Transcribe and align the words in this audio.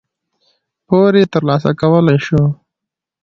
پور 0.87 1.11
یې 1.19 1.23
ترلاسه 1.33 1.71
کولای 1.81 2.17
شو. 2.25 2.41